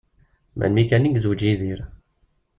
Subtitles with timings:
[0.57, 1.79] Melmi kan i yezweǧ Yidir.